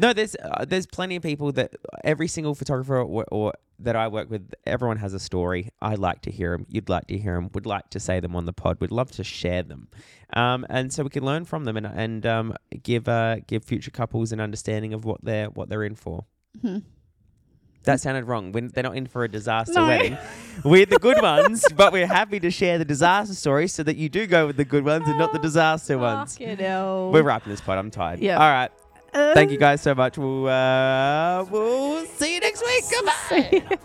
[0.00, 4.06] No, there's uh, there's plenty of people that every single photographer or, or that I
[4.06, 5.70] work with, everyone has a story.
[5.82, 6.66] I like to hear them.
[6.68, 7.50] You'd like to hear them.
[7.54, 8.80] Would like to say them on the pod.
[8.80, 9.88] Would love to share them,
[10.34, 13.90] um, and so we can learn from them and and um, give uh, give future
[13.90, 16.26] couples an understanding of what they're what they're in for.
[16.62, 16.84] Mhm.
[17.84, 18.52] That sounded wrong.
[18.52, 19.86] When they're not in for a disaster No.
[19.86, 20.18] wedding,
[20.64, 24.08] we're the good ones, but we're happy to share the disaster stories so that you
[24.08, 26.36] do go with the good ones and not the disaster ones.
[26.36, 27.10] Fucking hell.
[27.12, 27.78] We're wrapping this pod.
[27.78, 28.18] I'm tired.
[28.18, 28.34] Yeah.
[28.38, 28.70] All right.
[29.14, 30.18] Uh, Thank you guys so much.
[30.18, 32.84] We'll uh, we'll see you next week.
[33.70, 33.78] Goodbye.